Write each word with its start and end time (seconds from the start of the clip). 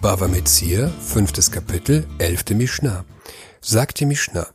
Bava 0.00 0.28
Metzir, 0.28 0.88
fünftes 0.88 1.50
Kapitel, 1.50 2.06
elfte 2.16 2.54
Mishnah. 2.54 3.04
Sagt 3.60 4.00
die 4.00 4.06
Mishnah, 4.06 4.46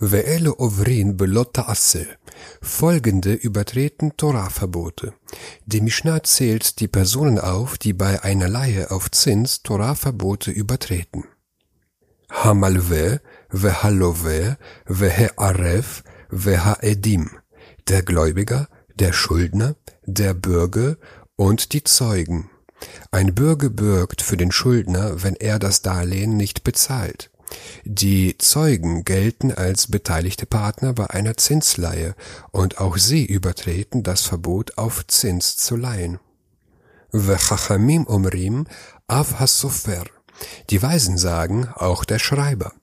Ve'ele 0.00 0.58
ovrin 0.58 1.16
belotta 1.16 1.68
asse. 1.68 2.08
Folgende 2.60 3.32
übertreten 3.32 4.16
Torah-Verbote. 4.16 5.14
Die 5.66 5.80
Mishnah 5.82 6.24
zählt 6.24 6.80
die 6.80 6.88
Personen 6.88 7.38
auf, 7.38 7.78
die 7.78 7.92
bei 7.92 8.24
einer 8.24 8.48
Leihe 8.48 8.90
auf 8.90 9.08
Zins 9.12 9.62
Torah-Verbote 9.62 10.50
übertreten. 10.50 11.26
Hamalve, 12.28 13.20
Vehalove, 13.50 14.58
Vehe'aref, 14.88 16.02
Vehaedim. 16.28 17.30
Der 17.86 18.02
Gläubiger, 18.02 18.68
der 18.96 19.12
Schuldner, 19.12 19.76
der 20.06 20.34
Bürger 20.34 20.96
und 21.36 21.72
die 21.72 21.84
Zeugen. 21.84 22.50
Ein 23.10 23.34
Bürger 23.34 23.70
bürgt 23.70 24.20
für 24.20 24.36
den 24.36 24.52
Schuldner, 24.52 25.22
wenn 25.22 25.34
er 25.34 25.58
das 25.58 25.80
Darlehen 25.80 26.36
nicht 26.36 26.62
bezahlt. 26.62 27.30
Die 27.84 28.36
Zeugen 28.36 29.04
gelten 29.04 29.50
als 29.50 29.86
beteiligte 29.86 30.44
Partner 30.44 30.92
bei 30.92 31.08
einer 31.08 31.38
Zinsleihe 31.38 32.14
und 32.50 32.78
auch 32.78 32.98
sie 32.98 33.24
übertreten 33.24 34.02
das 34.02 34.22
Verbot 34.22 34.76
auf 34.76 35.06
Zins 35.06 35.56
zu 35.56 35.76
leihen. 35.76 36.18
Vechachamim 37.10 38.04
umrim 38.04 38.66
av 39.06 39.40
hasofer. 39.40 40.04
Die 40.68 40.82
Weisen 40.82 41.16
sagen, 41.16 41.68
auch 41.74 42.04
der 42.04 42.18
Schreiber. 42.18 42.74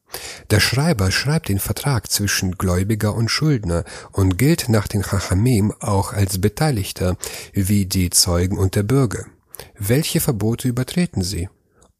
Der 0.49 0.59
Schreiber 0.59 1.11
schreibt 1.11 1.49
den 1.49 1.59
Vertrag 1.59 2.11
zwischen 2.11 2.53
Gläubiger 2.53 3.13
und 3.13 3.29
Schuldner 3.29 3.83
und 4.11 4.37
gilt 4.37 4.69
nach 4.69 4.87
den 4.87 5.03
Chachamim 5.03 5.71
auch 5.79 6.13
als 6.13 6.41
Beteiligter, 6.41 7.15
wie 7.53 7.85
die 7.85 8.09
Zeugen 8.09 8.57
und 8.57 8.75
der 8.75 8.83
Bürger. 8.83 9.25
Welche 9.77 10.19
Verbote 10.19 10.67
übertreten 10.67 11.23
sie? 11.23 11.49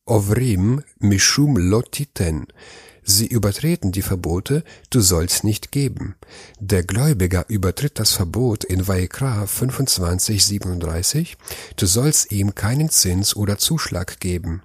Ovrim 0.06 0.84
mishum 1.00 1.58
lotiten. 1.58 2.48
Sie 3.08 3.28
übertreten 3.28 3.92
die 3.92 4.02
Verbote, 4.02 4.64
du 4.90 5.00
sollst 5.00 5.44
nicht 5.44 5.72
geben. 5.72 6.16
Der 6.60 6.84
Gläubiger 6.84 7.46
übertritt 7.50 8.00
das 8.00 8.14
Verbot 8.14 8.64
in 8.64 8.88
Vaikra 8.88 9.46
25, 9.46 10.44
37, 10.44 11.38
du 11.76 11.86
sollst 11.86 12.32
ihm 12.32 12.56
keinen 12.56 12.90
Zins 12.90 13.36
oder 13.36 13.60
Zuschlag 13.60 14.20
geben. 14.20 14.64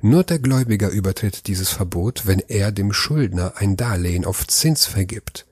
Nur 0.00 0.22
der 0.22 0.38
Gläubiger 0.38 0.88
übertritt 0.90 1.48
dieses 1.48 1.70
Verbot, 1.70 2.26
wenn 2.26 2.38
er 2.38 2.70
dem 2.70 2.92
Schuldner 2.92 3.54
ein 3.56 3.76
Darlehen 3.76 4.24
auf 4.24 4.46
Zins 4.46 4.86
vergibt. 4.86 5.46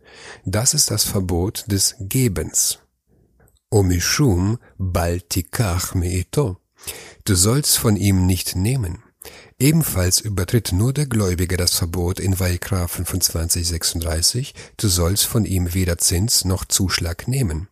Das 0.44 0.74
ist 0.74 0.92
das 0.92 1.02
Verbot 1.02 1.64
des 1.66 1.96
Gebens. 1.98 2.78
Omishum 3.70 4.58
baltikach 4.78 5.94
meito. 5.96 6.58
Du 7.24 7.34
sollst 7.34 7.78
von 7.78 7.96
ihm 7.96 8.26
nicht 8.26 8.56
nehmen. 8.56 9.02
Ebenfalls 9.58 10.20
übertritt 10.20 10.72
nur 10.72 10.92
der 10.92 11.06
Gläubige 11.06 11.56
das 11.56 11.74
Verbot 11.74 12.20
in 12.20 12.38
Vaikra 12.38 12.86
25,36, 12.86 14.54
du 14.76 14.88
sollst 14.88 15.26
von 15.26 15.44
ihm 15.44 15.74
weder 15.74 15.98
Zins 15.98 16.44
noch 16.44 16.64
Zuschlag 16.64 17.26
nehmen. 17.26 17.68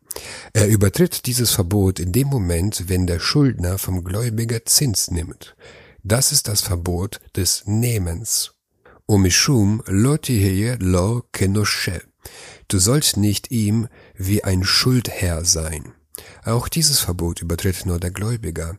Er 0.53 0.67
übertritt 0.67 1.27
dieses 1.27 1.53
Verbot 1.53 2.01
in 2.01 2.13
dem 2.13 2.29
Moment, 2.29 2.89
wenn 2.89 3.07
der 3.07 3.21
Schuldner 3.21 3.79
vom 3.79 4.03
Gläubiger 4.03 4.65
Zins 4.65 5.11
nimmt. 5.11 5.55
Das 6.03 6.33
ist 6.33 6.49
das 6.49 6.61
Verbot 6.61 7.21
des 7.37 7.65
Nehmens. 7.67 8.53
Omishum 9.07 9.83
lo 9.87 10.19
lo 10.81 11.23
kenoshe. 11.33 12.03
Du 12.69 12.79
sollst 12.79 13.17
nicht 13.17 13.53
ihm 13.53 13.89
wie 14.17 14.43
ein 14.43 14.65
Schuldherr 14.65 15.45
sein. 15.45 15.96
Auch 16.47 16.69
dieses 16.69 17.01
Verbot 17.01 17.43
übertritt 17.43 17.87
nur 17.87 17.99
der 17.99 18.13
Gläubiger. 18.13 18.79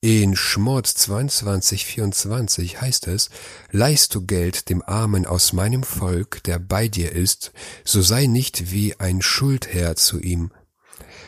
In 0.00 0.34
Schmort 0.34 0.86
22, 0.86 1.84
24 1.84 2.80
heißt 2.80 3.06
es, 3.06 3.28
leist 3.70 4.14
du 4.14 4.24
Geld 4.24 4.70
dem 4.70 4.82
Armen 4.82 5.26
aus 5.26 5.52
meinem 5.52 5.82
Volk, 5.82 6.42
der 6.44 6.58
bei 6.58 6.88
dir 6.88 7.12
ist, 7.12 7.52
so 7.84 8.00
sei 8.00 8.26
nicht 8.26 8.72
wie 8.72 8.98
ein 8.98 9.20
Schuldherr 9.20 9.94
zu 9.94 10.20
ihm. 10.20 10.52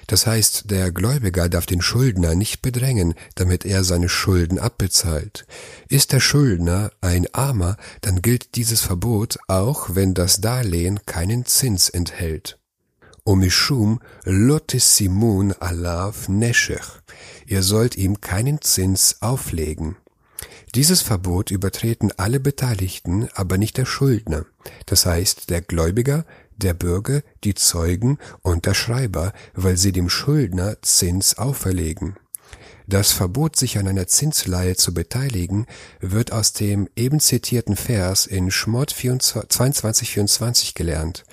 Das 0.06 0.26
heißt, 0.26 0.70
der 0.70 0.90
Gläubiger 0.90 1.50
darf 1.50 1.66
den 1.66 1.82
Schuldner 1.82 2.34
nicht 2.34 2.62
bedrängen, 2.62 3.12
damit 3.34 3.66
er 3.66 3.84
seine 3.84 4.08
Schulden 4.08 4.58
abbezahlt. 4.58 5.46
Ist 5.88 6.12
der 6.12 6.20
Schuldner 6.20 6.92
ein 7.02 7.26
Armer, 7.34 7.76
dann 8.00 8.22
gilt 8.22 8.54
dieses 8.56 8.80
Verbot 8.80 9.38
auch, 9.48 9.94
wenn 9.94 10.14
das 10.14 10.40
Darlehen 10.40 11.00
keinen 11.04 11.44
Zins 11.44 11.90
enthält. 11.90 12.58
Omishum 13.26 14.00
lotessimun 14.24 15.54
alav 15.58 16.28
neshech. 16.28 17.00
Ihr 17.46 17.62
sollt 17.62 17.96
ihm 17.96 18.20
keinen 18.20 18.60
Zins 18.60 19.22
auflegen. 19.22 19.96
Dieses 20.74 21.00
Verbot 21.00 21.50
übertreten 21.50 22.12
alle 22.16 22.38
Beteiligten, 22.38 23.28
aber 23.34 23.56
nicht 23.56 23.78
der 23.78 23.86
Schuldner, 23.86 24.44
das 24.86 25.06
heißt 25.06 25.48
der 25.48 25.62
Gläubiger, 25.62 26.26
der 26.56 26.74
Bürger, 26.74 27.22
die 27.44 27.54
Zeugen 27.54 28.18
und 28.42 28.66
der 28.66 28.74
Schreiber, 28.74 29.32
weil 29.54 29.76
sie 29.76 29.92
dem 29.92 30.10
Schuldner 30.10 30.82
Zins 30.82 31.38
auferlegen. 31.38 32.16
Das 32.86 33.12
Verbot, 33.12 33.56
sich 33.56 33.78
an 33.78 33.88
einer 33.88 34.06
Zinsleihe 34.06 34.76
zu 34.76 34.92
beteiligen, 34.92 35.64
wird 36.00 36.32
aus 36.32 36.52
dem 36.52 36.86
eben 36.96 37.18
zitierten 37.18 37.76
Vers 37.76 38.26
in 38.26 38.50
Schmott 38.50 38.92
22,24 38.92 40.74
gelernt. 40.74 41.24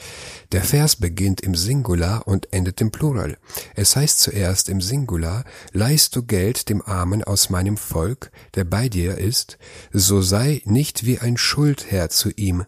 Der 0.53 0.63
Vers 0.63 0.95
beginnt 0.95 1.41
im 1.41 1.53
Singular 1.53 2.25
und 2.25 2.53
endet 2.53 2.79
im 2.79 2.91
Plural. 2.91 3.37
Es 3.75 3.97
heißt 3.97 4.21
zuerst 4.21 4.69
im 4.69 4.79
Singular, 4.79 5.43
leist 5.73 6.15
du 6.15 6.23
Geld 6.23 6.69
dem 6.69 6.81
Armen 6.81 7.21
aus 7.21 7.49
meinem 7.49 7.75
Volk, 7.75 8.31
der 8.55 8.63
bei 8.63 8.87
dir 8.87 9.17
ist, 9.17 9.57
so 9.91 10.21
sei 10.21 10.61
nicht 10.63 11.05
wie 11.05 11.19
ein 11.19 11.35
Schuldherr 11.35 12.09
zu 12.09 12.29
ihm, 12.31 12.65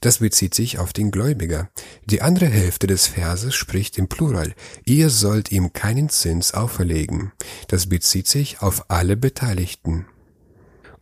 das 0.00 0.18
bezieht 0.18 0.54
sich 0.54 0.78
auf 0.78 0.92
den 0.92 1.10
Gläubiger. 1.10 1.70
Die 2.04 2.22
andere 2.22 2.46
Hälfte 2.46 2.86
des 2.86 3.06
Verses 3.06 3.54
spricht 3.54 3.98
im 3.98 4.08
Plural. 4.08 4.54
Ihr 4.84 5.10
sollt 5.10 5.52
ihm 5.52 5.72
keinen 5.72 6.08
Zins 6.08 6.54
auferlegen. 6.54 7.32
Das 7.68 7.88
bezieht 7.88 8.26
sich 8.26 8.62
auf 8.62 8.90
alle 8.90 9.16
Beteiligten. 9.16 10.06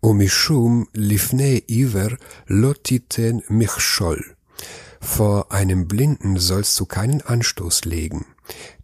Omishum 0.00 0.88
lifne 0.92 1.62
iver 1.66 2.16
lotiten 2.46 3.42
michshol. 3.48 4.36
Vor 5.04 5.52
einem 5.52 5.86
Blinden 5.86 6.38
sollst 6.38 6.80
du 6.80 6.86
keinen 6.86 7.20
Anstoß 7.20 7.84
legen. 7.84 8.26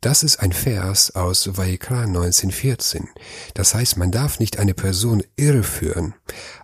Das 0.00 0.22
ist 0.22 0.38
ein 0.38 0.52
Vers 0.52 1.16
aus 1.16 1.56
Vaikra 1.56 2.02
1914. 2.02 3.08
Das 3.54 3.74
heißt, 3.74 3.96
man 3.96 4.12
darf 4.12 4.38
nicht 4.38 4.58
eine 4.58 4.74
Person 4.74 5.24
irreführen. 5.36 6.14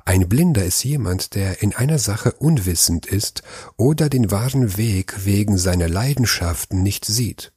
Ein 0.05 0.29
Blinder 0.29 0.65
ist 0.65 0.85
jemand, 0.85 1.35
der 1.35 1.63
in 1.63 1.75
einer 1.75 1.99
Sache 1.99 2.33
unwissend 2.33 3.07
ist 3.07 3.43
oder 3.77 4.09
den 4.09 4.31
wahren 4.31 4.77
Weg 4.77 5.25
wegen 5.25 5.59
seiner 5.59 5.89
Leidenschaften 5.89 6.83
nicht 6.83 7.05
sieht. 7.05 7.53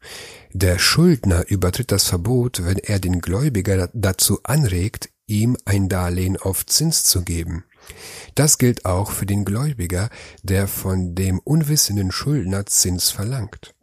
Der 0.52 0.80
Schuldner 0.80 1.48
übertritt 1.48 1.92
das 1.92 2.06
Verbot, 2.06 2.66
wenn 2.66 2.78
er 2.78 3.00
den 3.00 3.22
Gläubiger 3.22 3.90
dazu 3.94 4.40
anregt, 4.44 5.10
ihm 5.28 5.58
ein 5.66 5.90
Darlehen 5.90 6.38
auf 6.38 6.66
Zins 6.66 7.04
zu 7.04 7.22
geben. 7.22 7.66
Das 8.36 8.58
gilt 8.58 8.86
auch 8.86 9.12
für 9.12 9.26
den 9.26 9.46
Gläubiger, 9.46 10.10
der 10.44 10.68
von 10.68 11.16
dem 11.16 11.40
unwissenden 11.40 12.12
Schuldner 12.12 12.66
Zins 12.66 13.10
verlangt. 13.10 13.74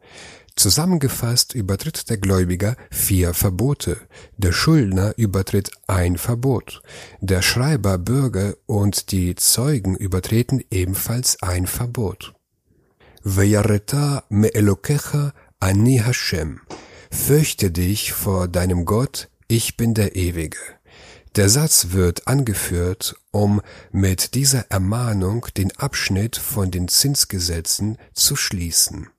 Zusammengefasst 0.55 1.53
übertritt 1.53 2.09
der 2.09 2.17
Gläubiger 2.17 2.75
vier 2.89 3.35
Verbote, 3.35 3.97
der 4.37 4.51
Schuldner 4.51 5.13
übertritt 5.15 5.69
ein 5.85 6.17
Verbot, 6.17 6.81
der 7.21 7.43
Schreiber, 7.43 7.99
Bürger 7.99 8.55
und 8.65 9.11
die 9.11 9.35
Zeugen 9.35 9.95
übertreten 9.95 10.63
ebenfalls 10.71 11.43
ein 11.43 11.67
Verbot. 11.67 12.33
Veyareta 13.23 14.23
me 14.29 14.53
Elokecha. 14.53 15.33
Fürchte 17.11 17.71
dich 17.71 18.13
vor 18.13 18.47
deinem 18.47 18.85
Gott, 18.85 19.29
ich 19.47 19.77
bin 19.77 19.93
der 19.93 20.15
Ewige. 20.15 20.57
Der 21.37 21.49
Satz 21.49 21.89
wird 21.91 22.27
angeführt, 22.27 23.15
um 23.29 23.61
mit 23.91 24.33
dieser 24.33 24.71
Ermahnung 24.71 25.45
den 25.55 25.71
Abschnitt 25.77 26.35
von 26.35 26.71
den 26.71 26.87
Zinsgesetzen 26.87 27.99
zu 28.15 28.35
schließen. 28.35 29.09